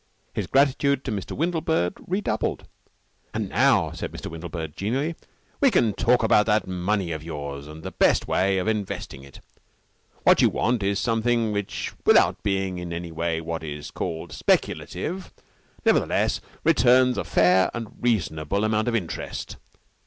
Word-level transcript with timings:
His 0.33 0.47
gratitude 0.47 1.05
to 1.05 1.11
Mr. 1.11 1.37
Windlebird 1.37 1.93
redoubled. 2.07 2.67
"And 3.35 3.49
now," 3.49 3.91
said 3.91 4.11
Mr. 4.11 4.31
Windlebird 4.31 4.75
genially, 4.75 5.13
"we 5.59 5.69
can 5.69 5.93
talk 5.93 6.23
about 6.23 6.47
that 6.47 6.65
money 6.65 7.11
of 7.11 7.21
yours, 7.21 7.67
and 7.67 7.83
the 7.83 7.91
best 7.91 8.27
way 8.27 8.57
of 8.57 8.67
investing 8.67 9.21
it. 9.23 9.41
What 10.23 10.41
you 10.41 10.49
want 10.49 10.81
is 10.81 10.97
something 10.99 11.51
which, 11.51 11.93
without 12.03 12.41
being 12.41 12.79
in 12.79 12.91
any 12.91 13.11
way 13.11 13.41
what 13.41 13.63
is 13.63 13.91
called 13.91 14.31
speculative, 14.33 15.31
nevertheless 15.85 16.41
returns 16.63 17.15
a 17.15 17.23
fair 17.23 17.69
and 17.75 17.97
reasonable 18.01 18.63
amount 18.63 18.87
of 18.87 18.95
interest. 18.95 19.57